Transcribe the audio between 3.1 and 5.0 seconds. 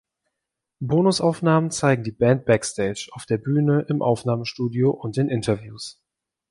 auf der Bühne, im Aufnahmestudio